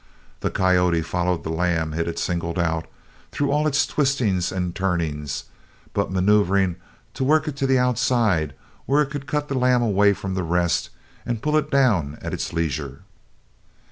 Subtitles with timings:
[0.39, 2.87] The coyote followed the lamb it had singled out,
[3.31, 5.43] through all its twistings and turnings,
[5.93, 6.77] but maneuvering
[7.13, 8.55] to work it to the outside
[8.87, 10.89] where it could cut the lamb away from the rest
[11.23, 13.01] and pull it down at its leisure.